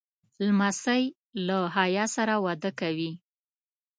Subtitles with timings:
[0.45, 1.03] لمسی
[1.47, 3.11] له حیا سره وده کوي.